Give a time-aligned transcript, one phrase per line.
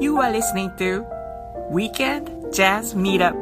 [0.00, 1.04] You are listening to
[1.70, 3.41] Weekend Jazz Meetup.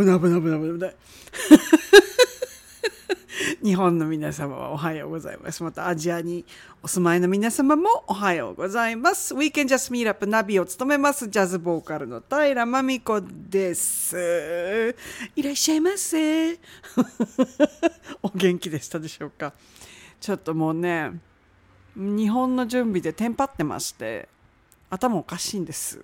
[0.00, 0.96] 危ない危ない危ない危ない。
[3.62, 5.62] 日本の皆様はおはようございます。
[5.62, 6.44] またアジアに
[6.82, 9.34] お住まいの皆様もおはようございます。
[9.34, 14.96] We can just meet up ナビを務めますジャズボーカルの平真美子です。
[15.36, 16.54] いらっしゃいませ。
[18.22, 19.52] お元気でしたでしょうか。
[20.20, 21.12] ちょっともうね、
[21.96, 24.28] 日本の準備でテンパってまして、
[24.88, 26.02] 頭おかしいんです。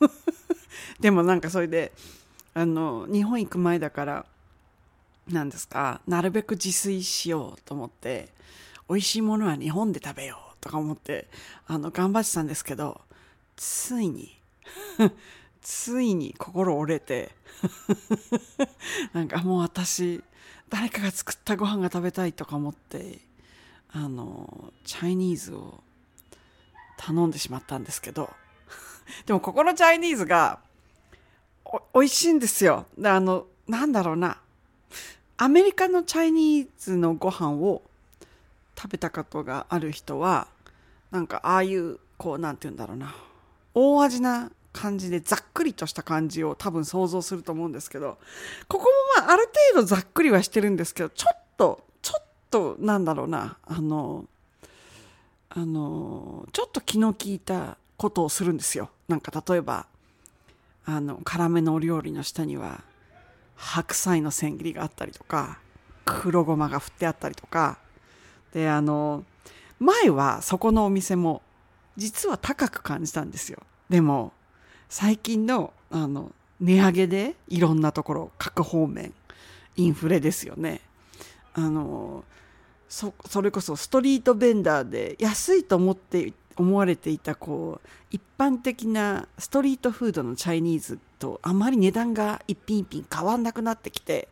[1.00, 1.92] でもなんかそれで、
[2.54, 4.26] あの、日本行く前だから、
[5.28, 8.28] なんですか、なるべく自炊しようと思って、
[8.88, 11.28] 美味しいものは日本で食べようとか思って、
[11.66, 13.00] あの、頑張ってたんですけど、
[13.56, 14.40] ついに、
[15.62, 17.34] ついに心折れて、
[19.12, 20.22] なんかもう私、
[20.68, 23.18] 誰かが作ったご飯が食べたいとか思って、
[23.90, 25.82] あの、チャイニーズを
[26.98, 28.30] 頼んでしまったんですけど、
[29.26, 30.60] でもここのチャイニーズが、
[31.94, 32.86] 美味しいんですよ。
[32.98, 34.38] で、あの、なんだろうな。
[35.36, 37.82] アメリカのチャイニーズのご飯を
[38.76, 40.46] 食べたことがある人は、
[41.10, 43.14] なんかああいう、こう、なんて言うんだろうな。
[43.74, 48.18] 大味な感じでざっくりとした感じを多分想像すると思うんですけど、
[48.68, 48.90] ここも
[49.24, 53.56] まあある程度ざっくりはしてるんですけど、ちょっと、ちょっと、なんだろうな。
[53.64, 54.26] あの、
[55.48, 58.90] あの、ちょっと気の利いたことをするんですよ。
[59.08, 59.86] なんか例えば、
[60.86, 62.82] あの、辛めのお料理の下には、
[63.56, 65.58] 白菜の千切りがあったりとか、
[66.04, 67.78] 黒ごまが振ってあったりとか、
[68.52, 69.24] で、あの、
[69.78, 71.42] 前はそこのお店も、
[71.96, 73.62] 実は高く感じたんですよ。
[73.88, 74.32] でも、
[74.88, 79.12] 最近の、あの、値上げで、いろんなところ、各方面、
[79.76, 80.80] インフレですよね。
[81.54, 82.24] あの、
[82.88, 83.12] そ、
[83.42, 94.28] れこそストリートベンダーで安いと思って、思われていた、こう、一般的なストリートフードのチャイニーズとあまり値段が一品一品変わんなくなってきて、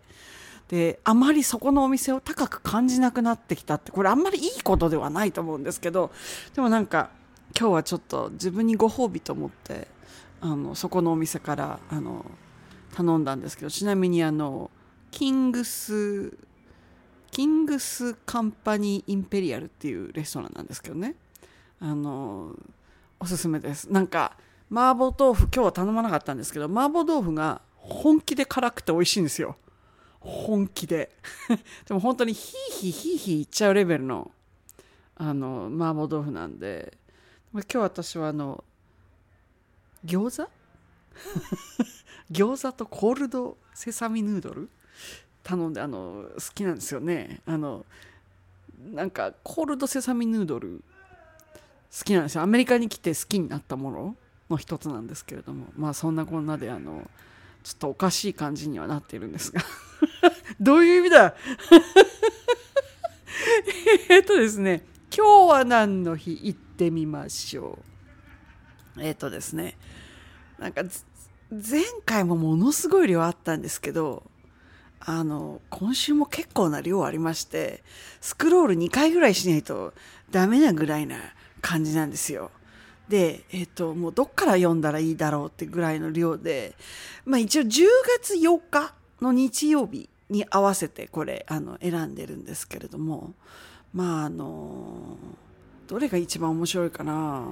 [0.68, 6.10] で、あまりそこのお店を高く感じなくなってきたって、これあんまりいいことではないと思うんですけど、
[6.54, 7.10] でもなんか、
[7.58, 9.88] 今日はちょっと自分にご褒美と思って、
[10.40, 12.24] あの、そこのお店から、あの、
[12.94, 14.70] 頼んだんですけど、ちなみにあの、
[15.10, 16.36] キングス、
[17.30, 21.16] キングスカンパニーインペリアルっていうレストランなんですけどね。
[21.82, 22.54] あの、
[23.18, 23.90] おすすめです。
[23.90, 24.36] なんか、
[24.70, 29.56] 麻婆豆腐、今日は頼まなかったんですけど、麻婆豆腐が本気で辛くて美味しいんですよ。
[30.20, 31.10] 本気で。
[31.86, 34.30] でも本当にヒーヒーヒーヒーいっちゃうレベルの、
[35.16, 36.96] あの、麻婆豆腐なんで、
[37.52, 38.62] 今日私はあの、
[40.06, 40.50] 餃子？
[42.30, 44.68] 餃子とコールドセサミヌードル？
[45.42, 47.40] 頼んで、あの、好きなんですよね。
[47.44, 47.84] あの、
[48.80, 50.84] なんか、コールドセサミヌードル
[51.96, 52.42] 好きなんですよ。
[52.42, 54.16] アメリカに来て好きになったもの
[54.49, 57.08] の一つなんですけれども、まあそんなこんなで、あの、
[57.62, 59.61] ちょっとおかしい感じにはなっているんですが。
[60.58, 61.34] どういう意味だ？
[64.08, 64.84] えっとですね、
[65.14, 67.78] 今日は何の日行ってみましょ
[68.96, 69.02] う。
[69.02, 69.76] えっとですね、
[70.58, 70.82] なんか
[71.50, 74.22] 前回もものすごい量あったんですけど、
[75.00, 77.82] あの、今週も結構な量ありまして、
[78.20, 79.92] スクロール2回ぐらいしないと
[80.30, 81.16] ダメなぐらいな
[81.62, 82.50] 感じなんですよ。
[83.09, 86.75] で、えっ、と、もうどっから読んだらいいだろうってぐらいの量で、
[87.25, 87.87] まあ一応10
[88.21, 93.35] 月8日の日曜日に合わせてこれ、あの、選んでるんですけれども、
[93.95, 95.16] まああの、
[95.87, 97.45] どれが一番面白いかな？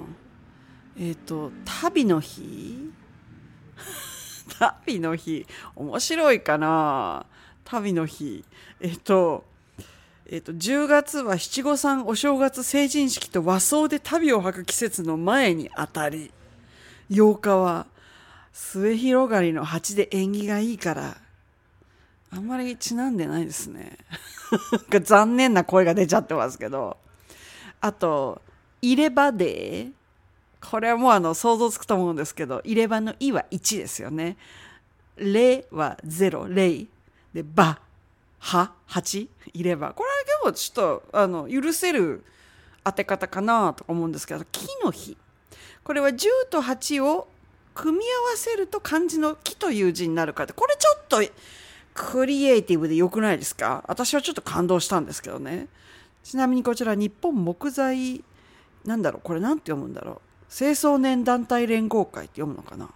[0.98, 2.90] えっ、と、旅の日？
[4.58, 7.26] 旅の日、面白いかな？
[7.64, 8.44] 旅の日。
[8.80, 9.44] えっ、と、
[10.32, 16.30] えっ、と、10月は七五三お正月成人式と和装で旅を履く季節の前にあたり、
[17.10, 17.88] 8日は
[18.52, 21.16] 末広がりの鉢で縁起がいいから、
[22.30, 23.98] あんまりちなんでないですね。
[25.02, 26.96] 残念な声が出ちゃってますけど。
[27.80, 28.40] あと、
[28.80, 29.92] 入れ歯デー。
[30.60, 34.36] これはもうあの想像つくと思うんですけど、入れ歯のいは1ですよね。
[35.16, 36.88] れは0、れい
[37.34, 37.80] で、ば、
[38.40, 39.92] は、8、入れ歯。
[39.92, 42.24] これはでもちょっと、あの、許せる
[42.82, 45.16] 当て方かなと思うんですけど、木の日。
[45.84, 47.28] これは10と8を
[47.74, 51.22] 組み合わせると漢字の木という字になるから、これちょっと
[51.94, 53.84] クリエイティブで良くないですか？
[53.86, 55.68] 私はちょっと感動したんですけどね。
[56.22, 58.22] ちなみにこちら日本木材、
[58.84, 60.52] なんだろう、これなんて読むんだろう？
[60.52, 62.90] 清掃年団体連合会って読むのかな？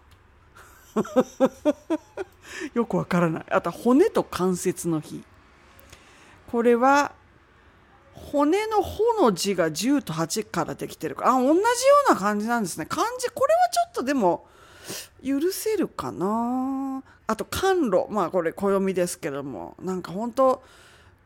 [2.75, 3.45] よくわからない。
[3.51, 5.23] あと骨と関節の日。
[6.55, 7.11] これは、
[8.15, 11.65] 骨の「ほ」の字が10と8からできてるかあ同じよ
[12.11, 12.87] うな感じなんですね。
[12.87, 14.47] 漢字これはちょっとでも
[15.21, 17.03] 許せるかな。
[17.27, 18.05] あと甘露。
[18.09, 19.75] まあこれ暦ですけども。
[19.83, 20.63] なんか本当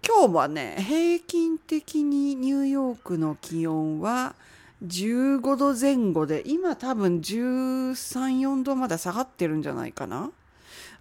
[0.03, 4.35] 今日はね平均的にニューヨークの気温は
[4.83, 10.31] 15度前後で今多分134度まで下がってるんじゃないかな。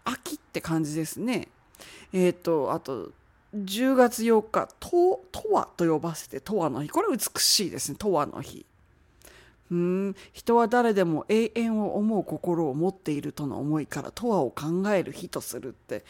[0.03, 1.47] 秋って感じですね。
[2.11, 3.11] えっ、ー、とあと
[3.55, 8.65] 10月8日と「とわ」と呼ばせて「とわの日」これ美しいですね「とわの日」
[9.71, 16.03] うん人は誰でも永遠を思う心を持っているとの思いから「とわ」を考える日とするって。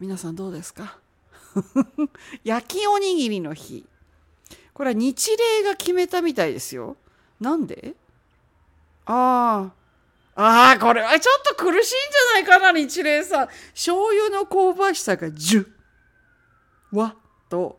[0.00, 0.98] 皆さんどうですか？
[2.44, 3.86] 焼きおにぎりの日。
[4.74, 6.96] これは日霊が決めたみたいですよ。
[7.40, 7.94] なんで？
[9.06, 9.70] あ
[10.34, 13.48] あああこれはちょっと苦しいんじゃないかな日霊さん。
[13.72, 15.70] 醤油の香ばしさが10
[16.94, 17.78] わっと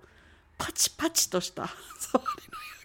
[0.58, 1.68] パチパチとした。
[2.00, 2.30] それの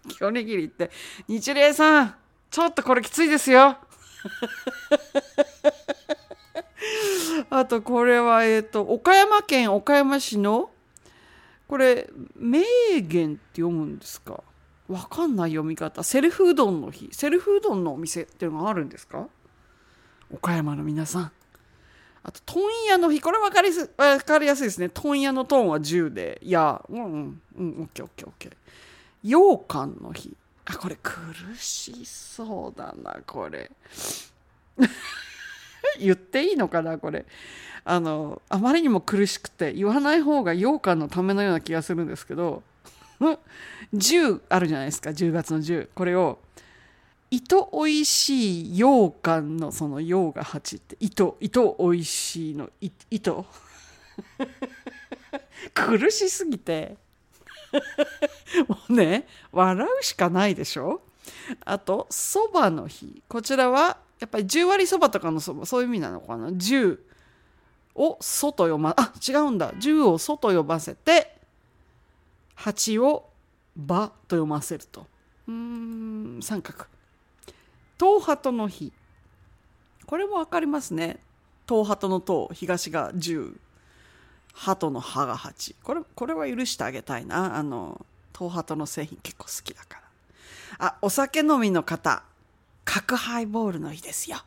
[0.07, 0.91] 焼きおにぎりって。
[1.29, 2.15] 日霊さん
[2.51, 3.79] ちょっとこれきついですよ。
[7.51, 10.71] あとこれはえっ、と岡山県岡山市の
[11.69, 12.61] これ名
[13.03, 14.43] 言って読むんですか？
[14.89, 16.03] わかんない読み方。
[16.03, 17.09] セルフうどんの日。
[17.13, 19.29] セルフうどんのお店っていうのがあるんですか？
[20.33, 21.33] 岡山の皆さん。
[22.23, 24.89] あと問屋の日これ分かりす分かりやすいですね。
[24.91, 28.53] 問屋のトーンは10でいやうんうんうんオッケーオッケーオッケー
[29.23, 30.37] 羊羹の日。
[30.67, 31.15] あこれ苦
[31.57, 33.71] しそうだなこれ。
[35.99, 37.25] 言っていいのかなこれ。
[37.85, 42.63] あのあまりにも苦しくて言わない方が羊羹のためのような気がするんですけど。
[43.95, 46.39] 10あるじゃないですか10月の10これを
[47.31, 53.47] 糸おいしい羊羹のその羊が8って糸糸おいしいのい糸。
[55.75, 56.97] 苦しすぎて。
[58.67, 61.03] もうね笑うしかないでしょ？
[61.65, 63.23] あとそばの日。
[63.29, 66.99] こちらはやっぱり10割そばとかのそばそういう意味なのかな？10
[67.95, 69.73] を「そ」と読まあ違うんだ。
[69.75, 71.39] 10を「そ」と呼ばせて
[72.57, 73.31] 8を
[73.77, 75.07] 「ば」と読ませると。
[75.47, 76.87] うん三角。
[78.01, 78.95] 東鳩の日。
[80.07, 81.19] これも分かりますね。
[81.69, 83.55] 東鳩の東東が10
[84.55, 87.59] 鳩の葉が8これこれは許してあげたいな。
[87.59, 88.05] あの
[88.35, 90.01] 東鳩の製品結構好きだか
[90.79, 90.87] ら。
[90.87, 92.23] あお酒飲みの方。
[92.87, 94.39] 角ハイボールの日ですよ。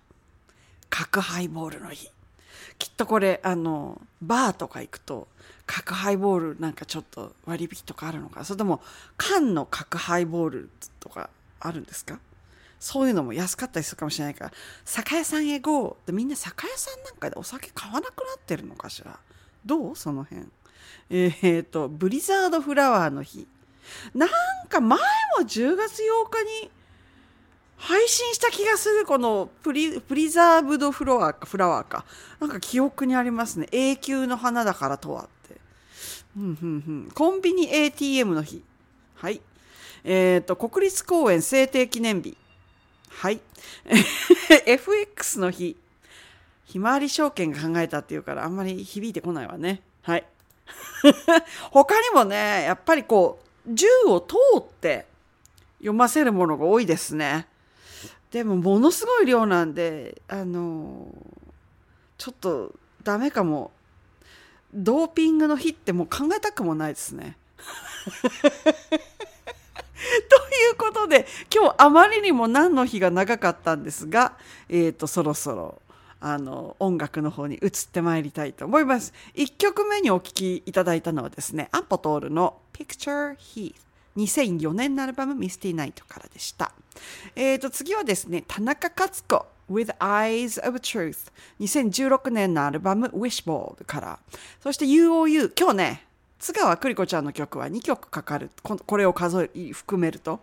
[0.89, 2.09] 角ハイボールの日。
[2.79, 5.27] きっとこれあのバーとか行くと
[5.67, 8.43] 角ハイボールなんかちょっと割引とかあるのか。
[8.45, 8.81] それとも
[9.15, 10.69] 缶の角ハイボール
[10.99, 11.29] とか
[11.59, 12.19] あるんですか？
[12.83, 14.51] そういうのも安かったりするかもしれないから
[14.83, 19.17] 酒屋さんへ GO でみんな酒屋さんなんかでお酒買わなくなってるのかしら？
[19.65, 19.95] どう？
[19.95, 20.47] その辺。
[21.09, 23.47] えー、っとブリザードフラワーの日。
[24.13, 24.29] なん
[24.67, 26.71] か前も10月8日に
[27.77, 29.05] 配信した気がする。
[29.05, 32.03] このプリプリザーブドフロアフラワーか。
[32.41, 33.69] なんか記憶にありますね。
[33.71, 35.55] 永久の花だからとはって。
[36.35, 37.11] うんうんうん。
[37.15, 38.61] コンビニ ATM の日。
[39.15, 39.39] はい。
[40.03, 42.35] えっ、と国立公園制定記念日。
[43.19, 43.41] はい。
[44.65, 45.77] FX の日。
[46.65, 49.81] ひまわり証券が考えたっていうからあんまり響いてこないわね。
[50.01, 50.25] はい。
[51.71, 55.05] 他にもねやっぱりこう銃を通って
[55.77, 57.47] 読ませるものが多いですね。
[58.31, 61.07] でもものすごい量なんであの
[62.17, 63.71] ちょっとダメかも。
[64.73, 67.37] ドーピングの日ってもう考えたくもないですね。
[70.29, 74.33] ということで今日あまりにも何の日が長かったんですが、
[74.69, 75.81] えー、とそろそろ
[76.19, 79.13] あの音楽の方に移ってまいりたいと思います。
[79.35, 83.75] 1曲目にお聴きいただいたのはですねアンポトールの「Picture Heath」
[84.15, 86.71] 2004年のアルバム「ミスティナイト」からでした。
[87.35, 94.19] えー、と次はですね田中克子 With Eyes of Truth 2016年のアルバム Wishboard から
[94.61, 96.07] そして UOU 今日ね
[96.39, 98.49] 津川栗子ちゃんの曲は2曲かかる。
[98.63, 100.41] これを数え含めると。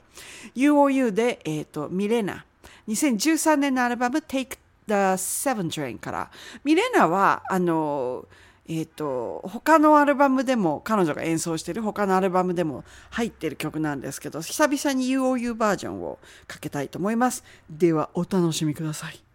[0.56, 2.44] UOU で、えーと、ミレナ
[2.88, 6.30] 2013年のアルバム Take the Seven Train から。
[6.64, 8.26] ミレナはあの
[8.66, 17.44] えっ、ー、と他のアルバムでも彼女が演奏してる他のアルバムでも入ってる曲なんですけど久々に UOU バージョンをかけたいと思います。
[17.68, 19.29] ではお楽しみください。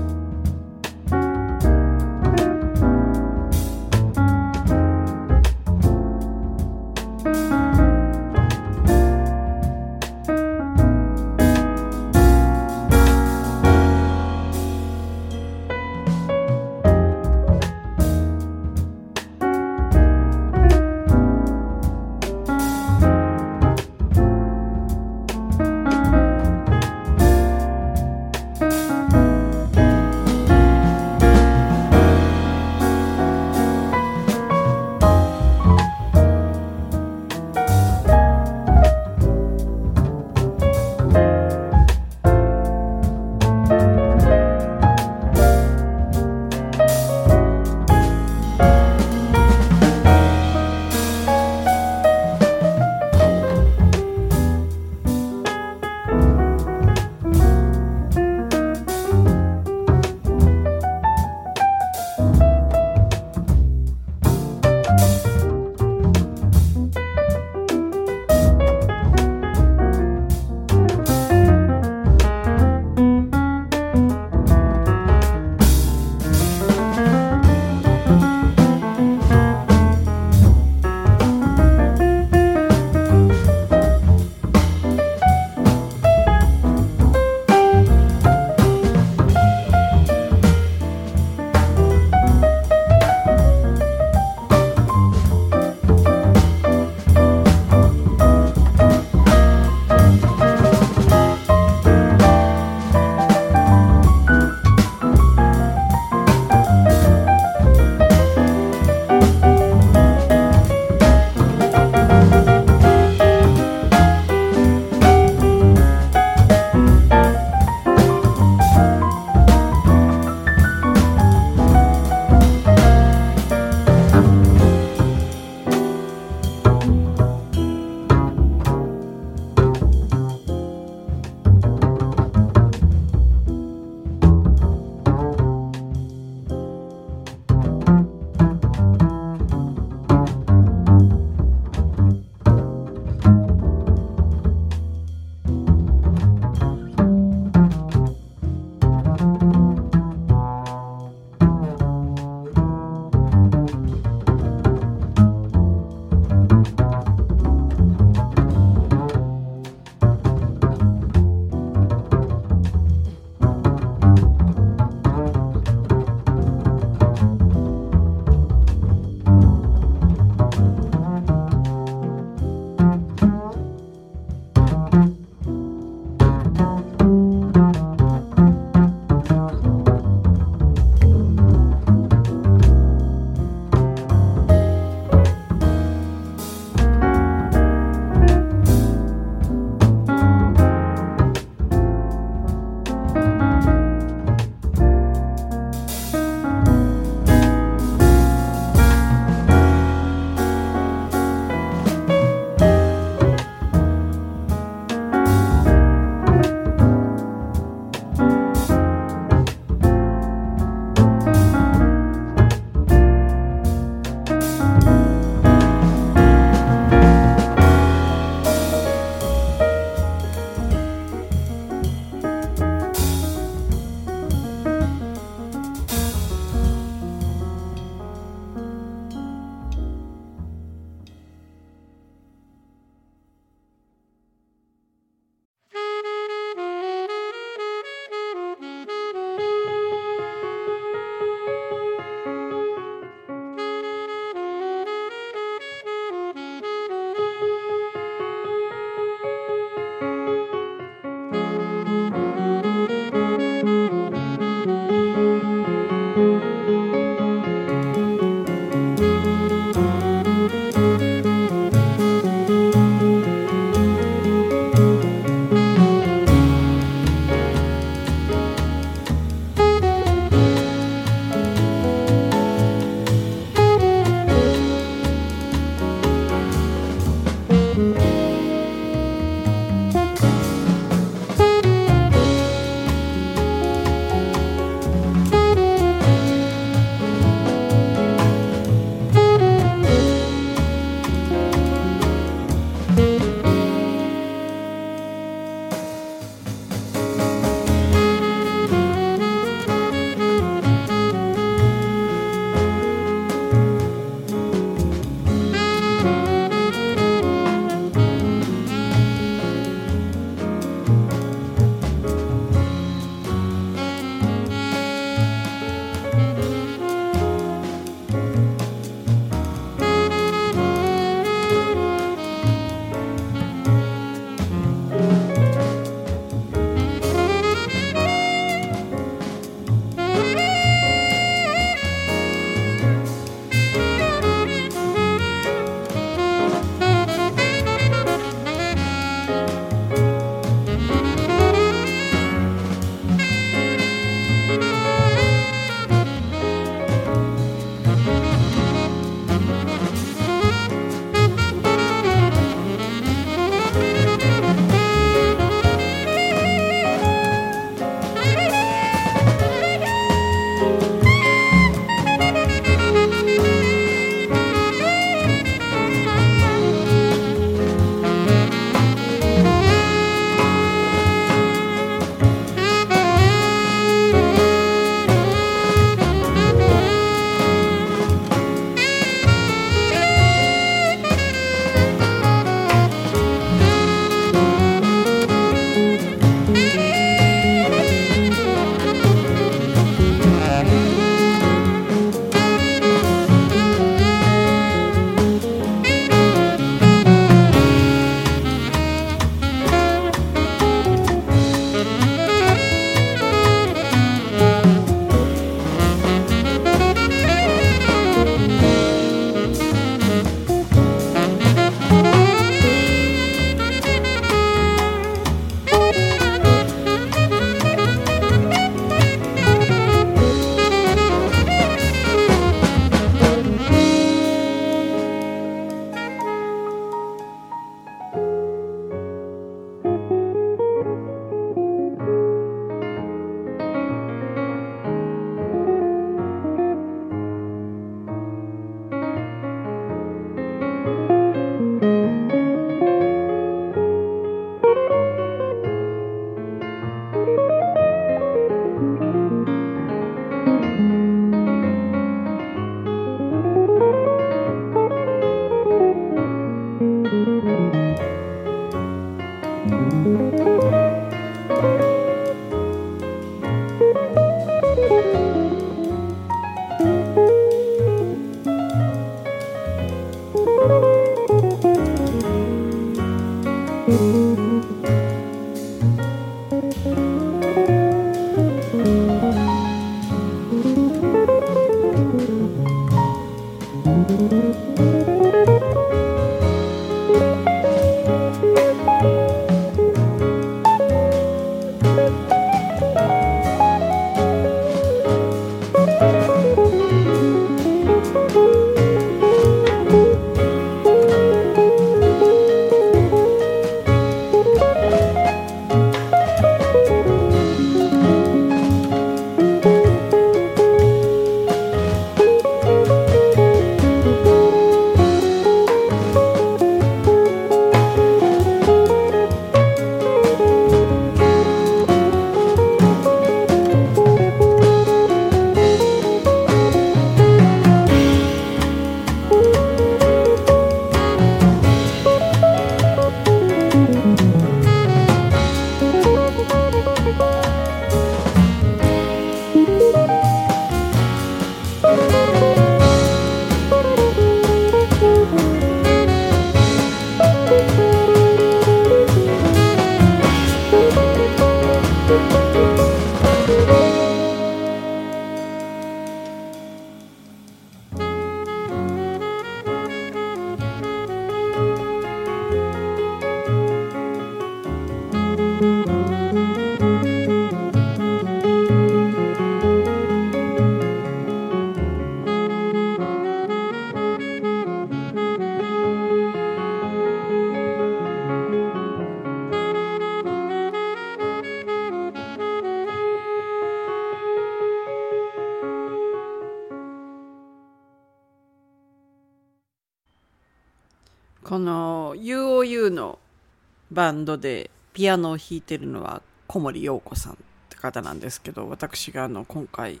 [593.90, 597.36] バンドでピアノを弾いてるのは小森洋子さんっ
[597.68, 600.00] て方なんですけど私があの今回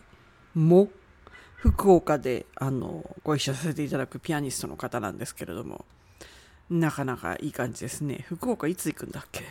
[0.54, 0.88] も
[1.56, 5.84] 福岡であのご一緒させていただくピアニストの方なんですけれども
[6.70, 8.24] なかなかいい感じですね。
[8.28, 9.42] 福岡いつ行くんだっけ？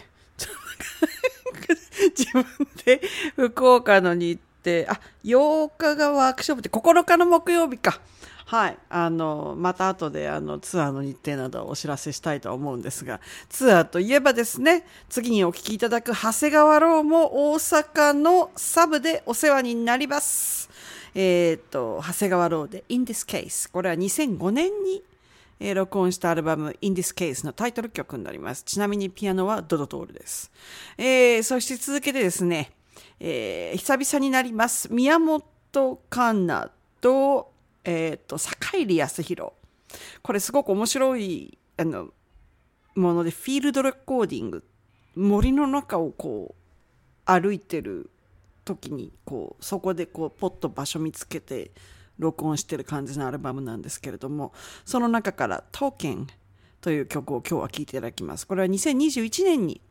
[2.17, 2.45] 自分
[2.85, 3.01] で
[3.35, 7.99] 福岡のに行ってあ8日がワークショップで9日の木曜日か。
[8.49, 8.79] はい。
[8.89, 20.67] あの、また後であのツアーの日程などをお知らせしたいと思うんですが、ツアーといえばですね、次にお聞きいただく長谷川ローも大阪のサブでお世話になります。
[21.13, 23.69] えっ、と、長谷川ローで In This Case。
[23.71, 25.03] これは2005年に、
[25.59, 28.63] え録音したアルバム In This Case のタイトル曲になります。
[28.63, 30.51] ちなみにピアノはドドトールです。
[30.97, 32.71] えーそして続けてですね、
[33.19, 34.91] えー久々になります。
[34.91, 35.43] 宮本
[36.09, 39.51] 環奈と、えっ、と、坂入康弘。
[40.21, 42.09] これすごく面白い、あの、
[42.95, 44.63] もので、フィールドレコーディング。
[45.15, 48.09] 森の中をこう、歩いてる
[48.65, 51.71] 時に、こう、そこでこう、ポッと場所見つけて、
[52.17, 54.53] 録音してる感じのアルバムなんですけれども、
[54.85, 56.27] その中から、トーケン
[56.81, 58.45] という曲を今日は聴いていただきます。
[58.45, 59.81] これは2021年に、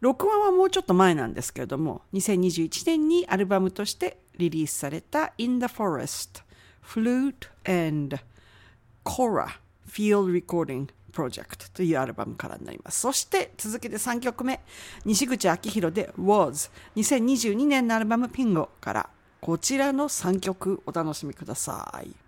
[0.00, 6.47] 録音はもうちょっと前なんですけれども、2021年にアルバムとしてリリースされた In the Forest
[6.88, 8.18] Flute and
[9.04, 13.00] Cora Field Recording Project というアルバムからになります。
[13.00, 14.60] そして続けて3曲目、
[15.04, 19.10] 西口明宏で Was 2022年のアルバムピンゴから
[19.42, 22.27] こちらの3曲お楽しみください。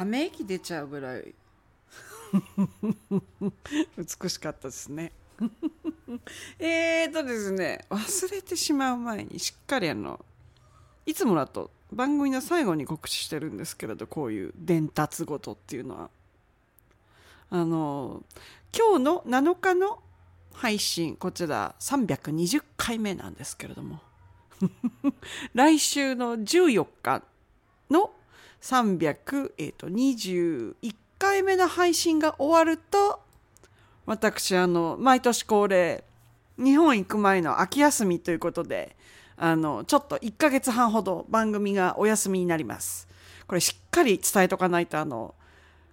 [0.00, 1.34] ため息出ちゃうぐらい。
[3.98, 5.12] 美しかったですね。
[6.58, 10.22] えーとですね忘れてしまう前にしっかりあの
[11.06, 16.10] いつもだと番組の最後に告知してるんですけれどこういう伝達ごとっていうのは。
[17.50, 18.22] あの
[18.74, 19.98] 今日の7日の
[20.54, 24.00] 配信こちら320回目なんですけれども。
[25.52, 27.22] 来週の14日
[27.90, 28.12] の
[28.60, 33.20] 321回目の配信が終わると
[34.06, 36.04] 私あの毎年恒例
[36.58, 38.96] 日本行く前の秋休みということで
[39.36, 43.08] あのちょっと1ヶ月半ほど番組がお休みになります。
[43.46, 45.34] これしっかり伝えとかないとあの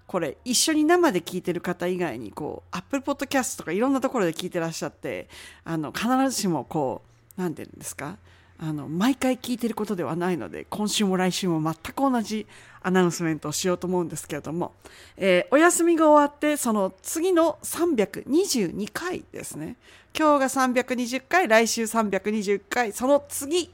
[0.05, 5.27] これ一緒に生で聞いてる方以外にこう Apple Podcast とかいろんなところで聞いてらっしゃって
[5.63, 7.01] あの必ずしもこ
[7.37, 8.17] う何て言うんですか
[8.59, 12.47] あの毎回聞いてることではないので今週も来週も全く同じ
[12.81, 14.73] アナウンスメントをしようと思うんですけれども、
[15.15, 19.75] えー、お休みが終わってその次の322回ですね
[20.17, 23.71] 今日が320回来週320回その次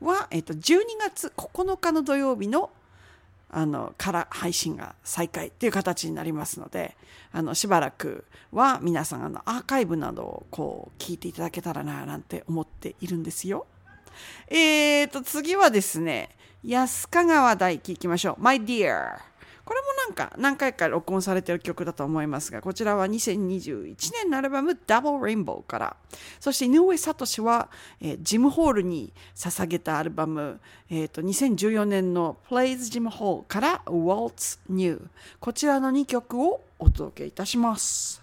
[0.00, 2.70] は、えー、と12月9日の土曜日の
[3.54, 6.96] あのから配信が再開っていう形になりますので
[7.32, 13.66] あのしばらくは皆さんあのアーカイブなどをこう聞いていただけたらななんて思っているんですよ。
[14.48, 16.30] えーと、次はですね、
[16.64, 18.42] 安香川大輝いきましょう。
[18.42, 19.32] My Dear。
[19.64, 25.96] これもなんか何回か録音されてる曲だと思いますが、こちらは2021年のアルバム Double Rainbow から、
[26.40, 27.68] そして井上聡は、
[28.00, 30.60] えー、ジムホールに捧げたアルバム、
[30.90, 35.08] えーと、2014年の Plays Jim Hall から Waltz New。
[35.38, 38.20] こちらの2曲をお届けいたします。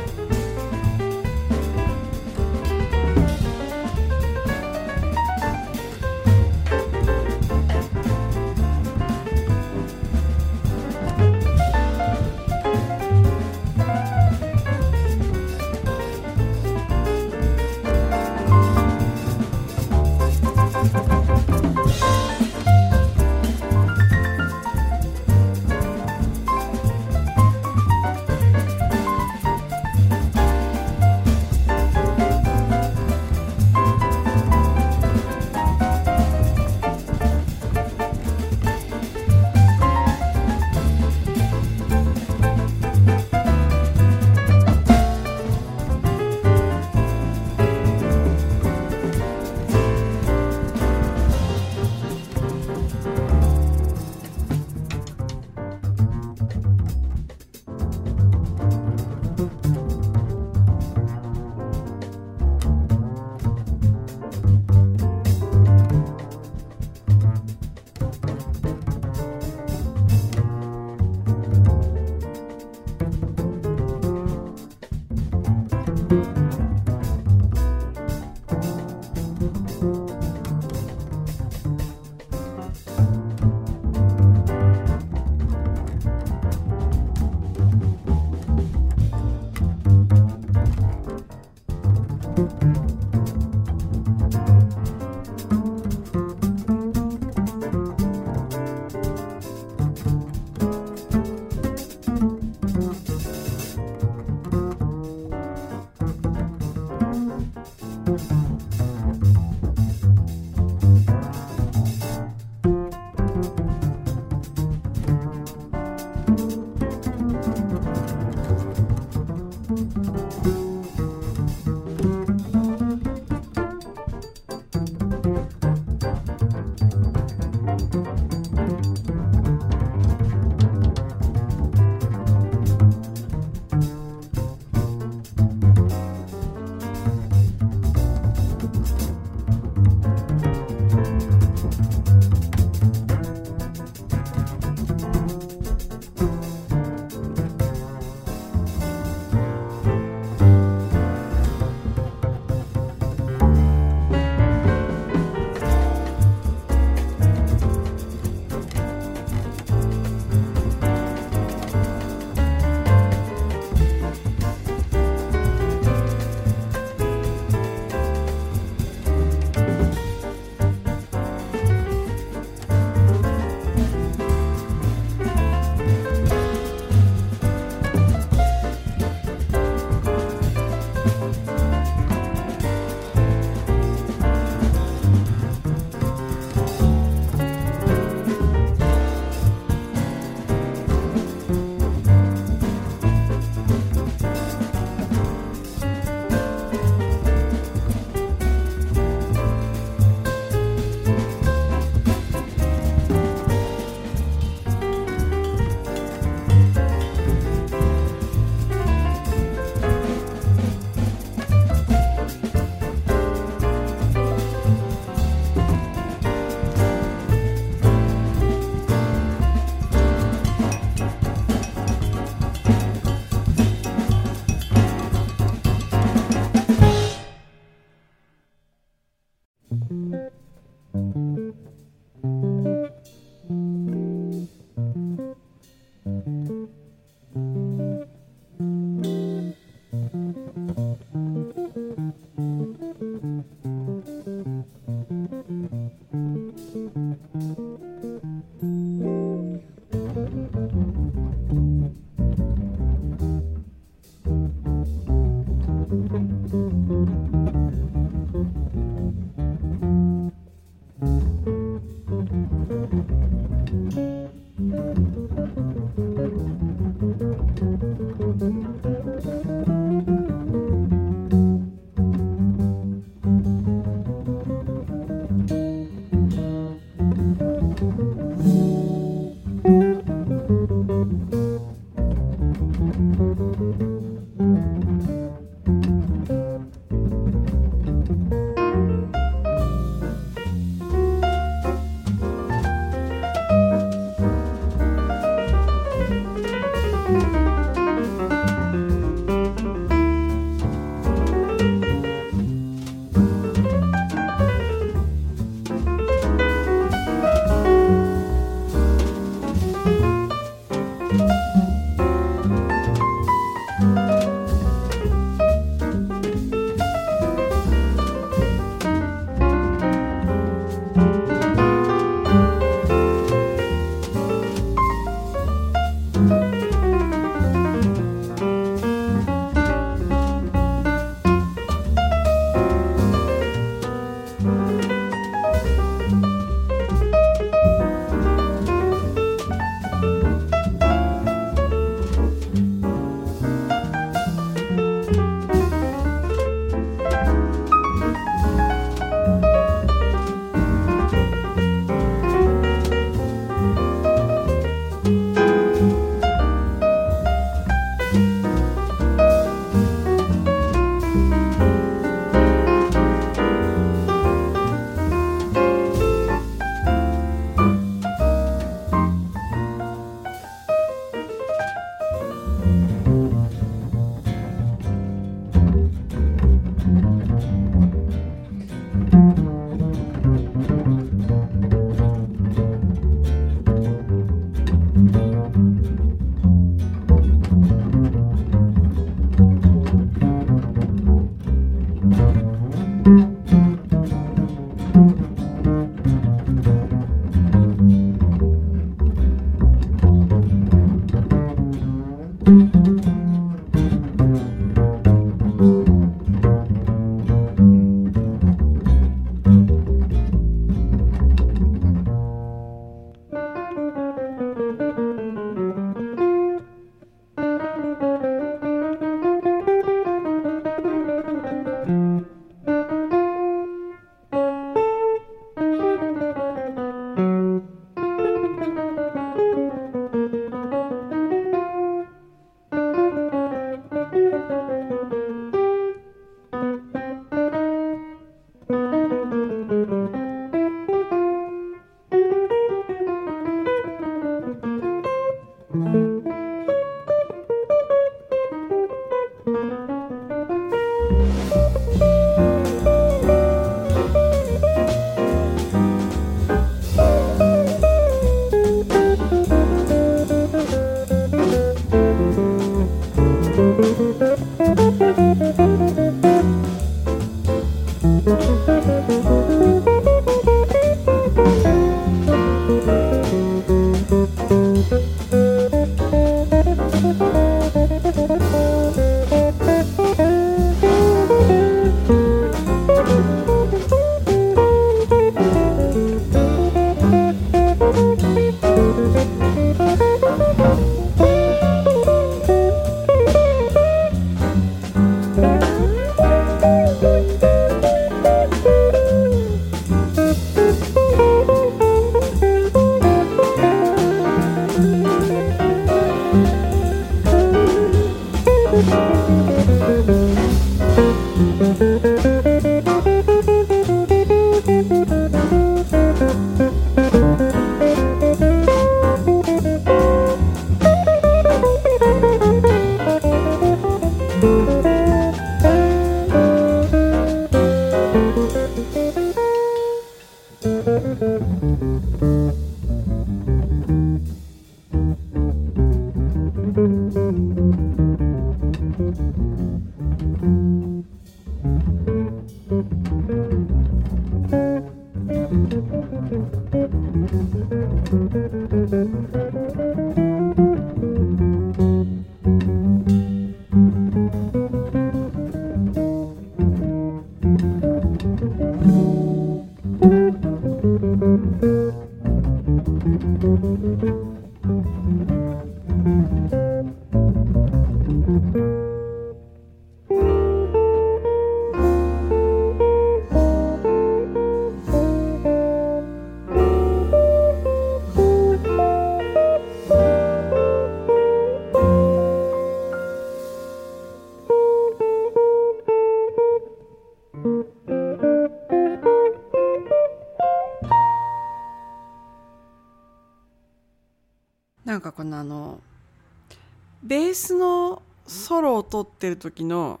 [598.88, 600.00] ソロを取ってる時の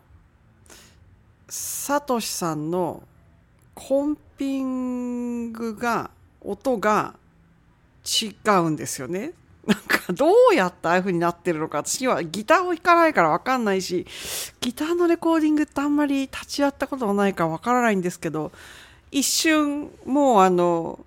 [1.48, 3.02] サトシさんの
[3.74, 6.10] コンピングが
[6.40, 7.14] 音が
[8.04, 9.32] 違うんですよね。
[9.66, 14.06] なんかどうやってああいう風になってるのか私はギターを弾かないから分かんないし
[14.60, 18.50] ギターのレコーディングってあんまり立ち会ったことがないから分からないんですけど
[19.10, 21.04] 一瞬もうあの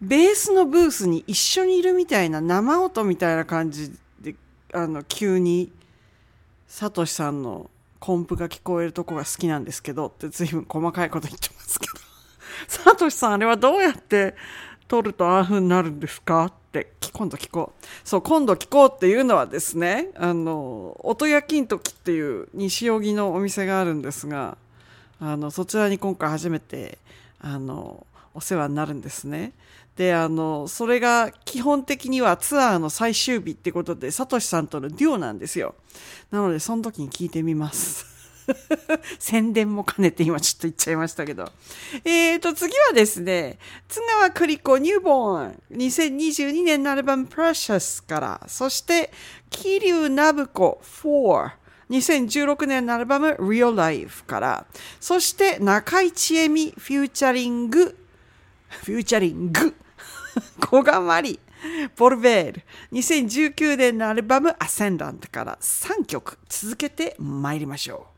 [0.00, 4.36] ベースのブースに一緒にいるみたいな生音みたいな感じで
[4.72, 5.72] あの急に
[6.74, 7.70] サトシさんの
[8.00, 11.92] コンプが聞こえるとこが好きなんですけどって随分細かいこと言ってますけど
[12.66, 14.34] サトシさんあれはどうやって
[14.88, 24.58] 撮るとああいう風になるんですかって今度聞こうそう今度聞こうっていうのはですねあの音焼きんときっていう西荻のお店があるんですが
[25.20, 26.98] あのそちらに今回初めて
[27.38, 28.04] あの
[28.34, 29.52] お世話になるんですね。
[29.96, 35.76] であのそれが基本的にはツアーの最終日ってことでサトシさんとのデュオなんですよ。
[36.30, 38.06] なのでその時に聞いてみます。
[39.18, 41.50] 宣伝も兼ねて今ちょっと言っちゃいましたけど。
[42.04, 49.12] えーと次はですね津川栗子ニューボーン2022年のアルバム Precious からそして
[49.50, 51.50] 桐生信子4
[51.90, 54.66] 2016年のアルバム Real Life から
[55.00, 57.96] そして中井千恵美 featuring
[58.68, 59.74] featuring
[60.60, 61.40] こがまり、
[61.96, 62.62] Volver、
[62.92, 68.13] 2019年のアルバム Ascendant から3曲続けて参りましょう。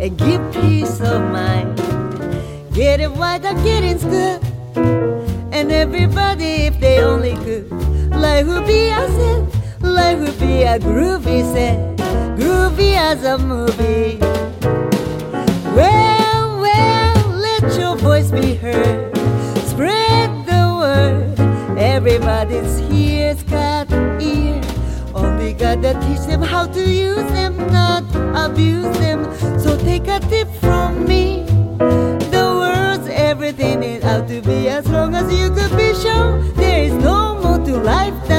[0.00, 1.76] and give peace of mind.
[2.72, 4.42] Get it Getting wider, getting's good.
[5.52, 7.70] And everybody, if they only could,
[8.10, 9.46] life would be a sin.
[9.80, 11.96] Life would be a groovy set,
[12.38, 14.18] groovy as a movie.
[15.76, 19.14] Well, well, let your voice be heard.
[19.66, 21.78] Spread the word.
[21.78, 23.20] Everybody's here.
[25.40, 28.04] We gotta teach them how to use them, not
[28.36, 29.24] abuse them.
[29.58, 31.44] So take a tip from me.
[32.34, 36.84] The world's everything is out to be as strong as you could be Show There
[36.84, 38.29] is no more to life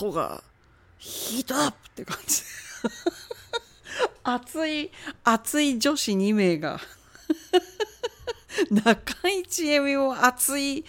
[0.00, 0.42] 音が
[0.98, 2.42] ヒートアップって感じ。
[4.22, 4.90] 熱い
[5.24, 6.80] 熱い女子2名が
[8.70, 10.84] 中市恵美も熱い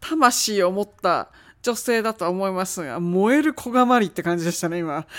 [0.00, 1.30] 魂を持った
[1.62, 5.06] 女性だと思いますが燃える小がまりって感じでしたね今。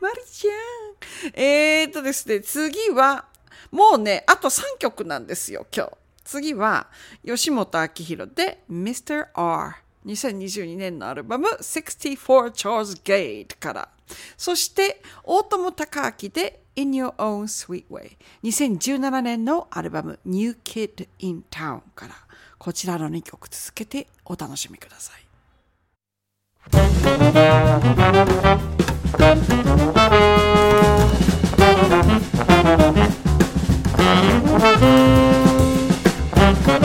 [0.00, 0.54] マリちゃん。
[1.34, 3.26] えーとですね次は
[3.70, 5.92] もうねあと3曲なんですよ今日。
[6.24, 6.88] 次は
[7.24, 12.16] 吉本明宏で Mr.R 2022年のアルバム64
[12.50, 13.88] Charles Gate から
[14.36, 22.14] そして大友孝明で In Your Own Sweet Way 2017年のアルバム New Kid in Town から
[22.58, 25.22] こちらの2曲続けてお楽しみください。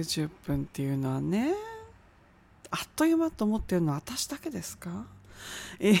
[0.00, 1.54] 90分っていうのはね
[2.70, 5.06] あっという間と思ってるのは私だけですか？
[5.78, 6.00] えー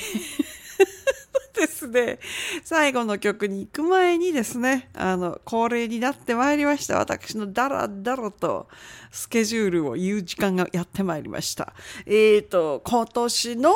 [1.54, 2.18] ですね
[2.64, 8.66] 最後の曲に行く前にですねあの恒例になってまいりました私のダラダラと
[9.10, 11.74] スケジュールを言う時間がやってまいりました
[12.06, 13.74] えーと今年の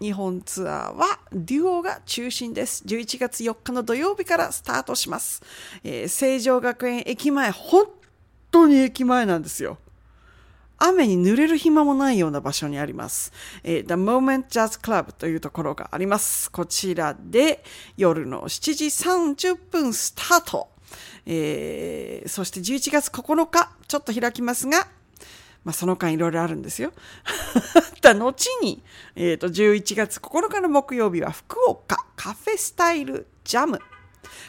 [0.00, 2.82] 日本ツアーはデュオが中心です。
[2.86, 5.42] 11月4日の土曜日からスタートします。
[5.84, 7.86] えー、成城学園駅前、本
[8.50, 9.78] 当に駅前なんですよ。
[10.82, 13.32] 雨に濡れる暇もないような場所にあります。
[13.62, 16.50] えー、The Moment Jazz Club というところがあります。
[16.50, 17.62] こちらで
[17.98, 20.68] 夜の7時30分スタート。
[21.26, 24.88] えー、そして11月9日、ちょっと開きますが、
[25.64, 26.92] まあ、その間いろいろあるんですよ。
[28.00, 28.82] た後に、
[29.14, 33.78] えっ、ー、と、11月9日の木曜日は福岡カフェスタイルジャム。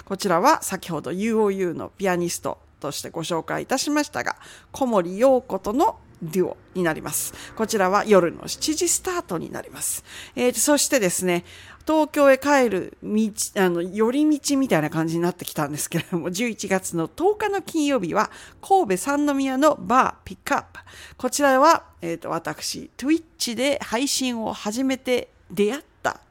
[0.05, 4.35] こちらは先ほど UOU のピアニストとしてご紹介いたしましたが、
[4.71, 7.33] 小森洋子とのデュオになります。
[7.55, 10.03] こちらは夜の7時スタートになります。
[10.35, 11.45] えー、そしてですね、
[11.85, 18.29] 東京へ帰る道、あの、寄り道みたいな感じになってきたんですけれども、11月の10日の金曜日は、
[18.61, 20.79] 神戸三宮のバーピックアップ。
[21.17, 26.21] こちらは、えっ、ー、と、私、Twitch で配信を始めて出会った、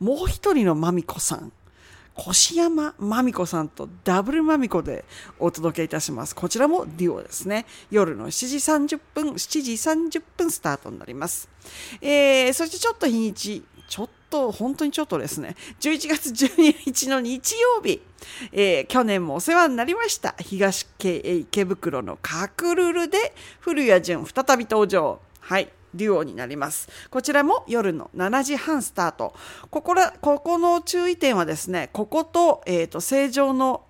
[0.00, 1.52] もう一人のまみこさん。
[2.16, 5.04] 越山まみこさんとダブルまみこで
[5.38, 6.34] お届けいたします。
[6.34, 7.66] こちらもデュオですね。
[7.90, 11.48] 夜の7時30分、7時30分スタートになります。
[12.00, 18.00] えー、そしてちょっと日にち、ちょっと、本当にちょっとですね、11月12日の日曜日、
[18.52, 25.20] えー、去年もお世話になりました、東池袋のカクルルで古谷淳再び登場。
[25.40, 25.68] はい。
[25.94, 26.88] デュオになります。
[27.10, 29.34] こちらも夜の7時半スタート。
[29.70, 33.86] ここら、ここの注意点はですね、ここと、えっ、ー、と、正常の、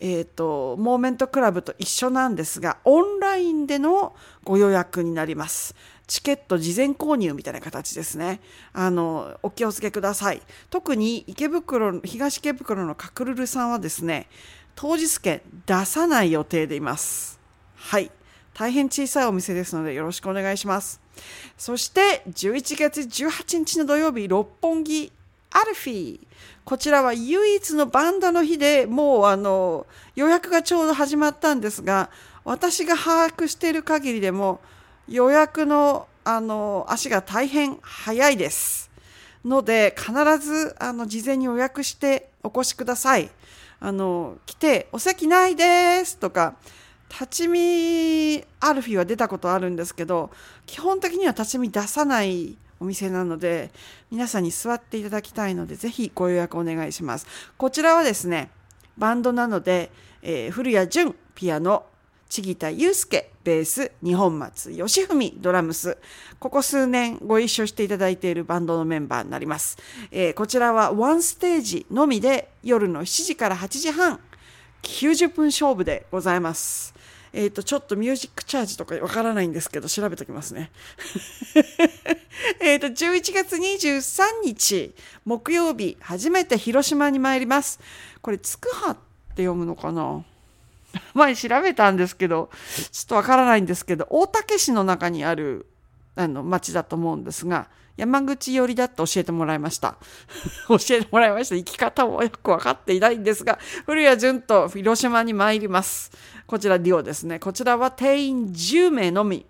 [0.00, 4.14] えっ、ー、と、モーメントクラブと一緒なんですが、オンラインでの
[4.44, 5.74] ご予約になります。
[6.06, 8.40] チケット事前購入みたいな形ですね。
[8.72, 10.40] あの、お気をつけください。
[10.70, 14.28] 特に池袋、東池袋のカクルルさんはですね、
[14.74, 17.38] 当日券出さない予定でいます。
[17.74, 18.10] はい。
[18.58, 21.00] 大変小さいお店ですのでよろしくお願いします。
[21.56, 25.12] そして11月18日の土曜日、六本木
[25.52, 26.20] アルフィー。
[26.64, 29.86] こちらは唯一のバンドの日でもうあの
[30.16, 32.10] 予約がちょうど始まったんですが、
[32.42, 34.60] 私が把握している限りでも
[35.06, 38.90] 予約のあの足が大変早いです。
[39.44, 43.30] ので必ずあの事前に予約してお越しください。
[43.78, 46.56] あの来てお席ないですとか
[47.10, 50.30] 立ち見アルフィは出たことあるんですけど
[50.66, 53.70] 基本的には立ち見出さないお店なので
[54.10, 57.26] 皆さんに座っていただきたいのでぜひご予約お願いします。
[57.56, 58.50] こちらはですね
[58.96, 59.90] バンドなので、
[60.22, 61.86] えー、古谷淳ピアノ
[62.28, 65.96] 千木田祐介ベース二本松義文ドラムス。
[66.38, 69.76] ここ数年ご一緒していただいているバンドのメンバーになります、
[70.12, 74.20] えー、こちらはワンステージのみで夜の7時から8時半
[74.82, 76.94] 90分勝負でございます。
[77.32, 80.70] えっ、ー、と、ちょっとミュージックチャージとかわからないんですけど、調べときますね。
[82.60, 84.94] えっと、11月23日、
[85.24, 87.80] 木曜日、初めて広島に参ります。
[88.22, 88.94] これ、つくはっ
[89.34, 90.24] て読むのかな？
[91.14, 92.50] 前調べたんですけど、
[92.90, 95.66] ちょっとわからないんですけど、大竹市の中にある、
[96.16, 97.68] あの、町だと思うんですが、
[97.98, 99.96] 山口寄りだって教えてもらいました。
[100.68, 101.56] 教えてもらいました。
[101.56, 106.12] 生き方もよくわかっていないんですが、古谷淳と広島に参ります。
[106.46, 107.40] こちらディオですね。
[107.40, 109.44] こちらは定員10名のみ。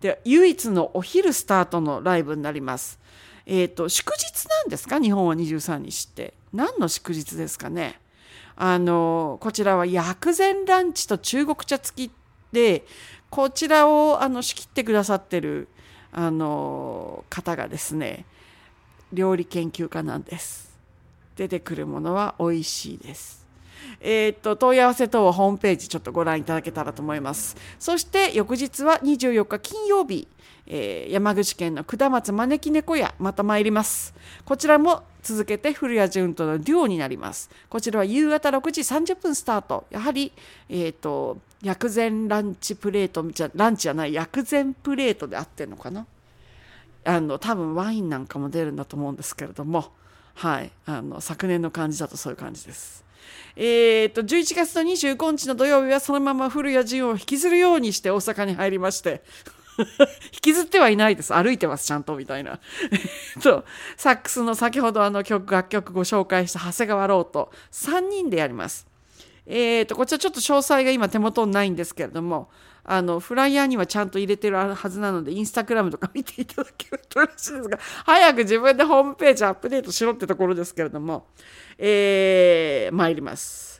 [0.00, 3.00] で、唯一のお昼スタートのライブになります。
[3.46, 5.00] えっ、ー、と、祝日なんですか？
[5.00, 6.34] 日本は23日って。
[6.52, 7.98] 何の祝日ですかね？
[8.56, 12.12] あの、こちらは薬膳ランチと中国茶付き
[12.52, 12.84] で、
[13.30, 15.68] こちらをあの仕切ってくださってる
[16.16, 18.24] あの方がですね
[19.12, 20.72] 料理研究家なんです。
[21.36, 23.44] 出てくるものは美味しいです。
[24.00, 27.56] えー、っと問い合わせ等はホームページちょっとご覧いただけたらと思います。
[27.78, 30.28] そして翌日は24日金曜日、
[30.66, 34.14] えー、山口県の下松招き猫屋また参ります。
[34.44, 37.50] こちらも続けて古谷淳とのデュオになります。
[37.68, 39.86] こちらは夕方6時30分スタート。
[39.90, 40.32] やはり
[40.68, 46.06] えー、と薬膳ランチプレートじゃランチじゃない薬膳プレートで合ってるのかな。
[47.04, 49.92] あの多分ワインなんかも出るんだと思うんですけれども。
[50.34, 50.70] はい。
[50.86, 53.04] あの昨年の感じだとそういう感じです。
[53.56, 59.22] えー、と11月の25日の土曜日はそのまま古谷仁を引きずるようにして大阪に入りまして。
[60.32, 61.34] 引きずってはいないです。
[61.34, 62.60] 歩いてますちゃんとみたいな。
[63.42, 63.64] と
[63.96, 68.86] サックスの先ほどあの曲楽曲ご紹介した長谷川ローと3人でやります。
[69.46, 72.48] えー、とこちらちょっと詳細が今手元にないんですけれども
[72.82, 81.26] あのフライヤーにはちゃんと入れてるはずなのでインスタグラムとか見ていただけると嬉しいですが 早く自分でホームページアップデートしろってところですけれども、
[81.78, 83.73] えー、参ります。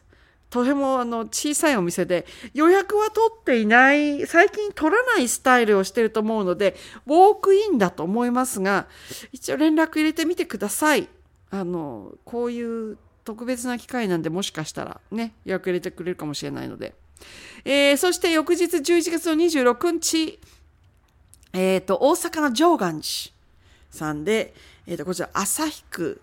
[0.55, 6.77] とてもあの小さいお店で予約は取っていない最近取らないスタイルをしてると思うので
[7.07, 8.87] ウォークインだと思いますが
[9.33, 11.09] 一応連絡入れてみてください。
[11.51, 16.95] あのこういう特別な機会なんでもしかしたらね予約入れてくれるかもしれないので、
[17.65, 20.39] えーそして翌日11月の26日
[21.53, 23.35] えー、と大阪の上岸寺
[23.91, 24.55] さんで、
[24.87, 26.21] えー、とこちら旭区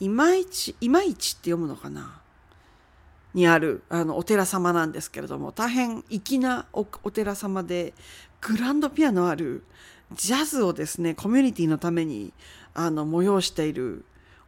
[0.00, 2.23] 今市今市って読むのかな？
[3.34, 7.92] にあるあのお寺様なんですけれども大変粋なお寺様で
[8.40, 9.64] グランドピアノある
[10.14, 12.32] ジャズをですねコミュニティのために
[12.74, 14.04] あの催している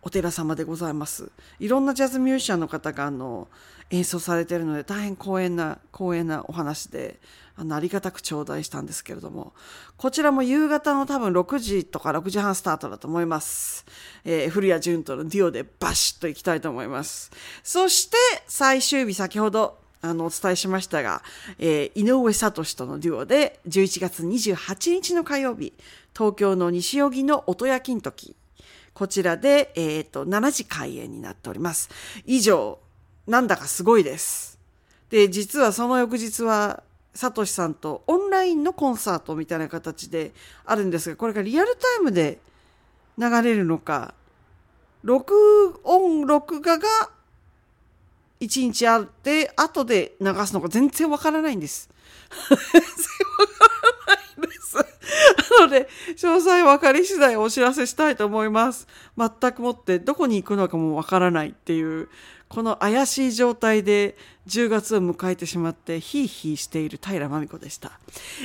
[0.07, 1.33] お寺様でございます。
[1.59, 3.49] いろんなジャズミュージシャンの方があの
[3.91, 7.19] 演奏されてるので大変光栄な光栄なお話で
[7.57, 9.53] あのありがたく頂戴したんですけれども。
[9.97, 13.85] こちらも夕方の多分6時とか6時半スタートだと思います、
[14.25, 17.33] えー古谷潤とのデュオでバシッといきたいと思います。
[17.65, 18.17] そして
[18.47, 21.21] 最終日先ほどあのお伝えしましたが、
[21.59, 25.73] えー井上聡とのデュオで11月28日の火曜日
[26.17, 28.37] 東京の西荻の音焼きん時。
[28.97, 31.91] こちらで、えー、と7時開演になっております
[32.25, 32.79] 以上
[33.27, 34.59] なんだかすごいです
[35.11, 36.83] で実はその翌日は
[37.13, 40.33] サトシさんとオンラインのコンサートみたいな形で
[40.65, 42.39] あるんですがこれがリアルタイムで
[43.19, 44.15] 流れるのか
[45.03, 46.89] 録音録画が
[48.41, 51.91] 1日あって後で流すのか全然わからないんです。
[52.49, 53.76] 全然わからないんです。
[55.59, 58.87] なので詳細分かり次第お知らせしたいと思います。
[59.17, 62.09] 全くもってどこに行くのかもわからないっていう
[62.49, 64.17] この怪しい状態で
[64.47, 67.99] 10月を迎えてしまってヒーヒーしている平真美子でした。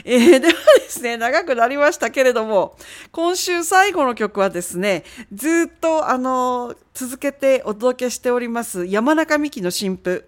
[0.03, 2.77] えーではですね、長くなりましたけれども、
[3.11, 10.27] 今週最後の曲はですね、ずっとあの、続けてお届けしております山中美希の新譜、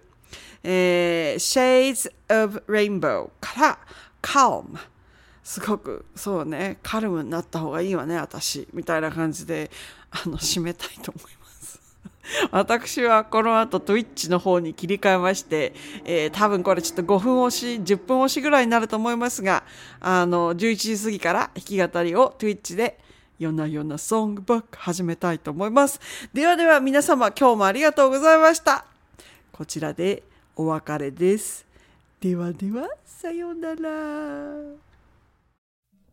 [0.62, 3.78] えー Shades of Rainbow から
[4.22, 4.78] Calm。
[5.44, 9.70] すごくそうねカルムになった方がいいわね私みたいな感じで
[10.10, 11.80] あの締めたいと思います。
[12.50, 19.64] 私はこの後 Twitch の方に切り替えまして、えー多分これちょっと5分押し10分押しぐらいになると思いますが
[20.00, 22.98] あの11時過ぎから弾き語りを Twitch で
[23.38, 26.00] 夜な夜なソングバック始めたいと思います。
[26.32, 28.86] ではでは皆様今日もありがとうございました。
[29.52, 30.22] こちらで
[30.56, 31.66] お別れです。
[32.20, 34.84] ではではさようなら「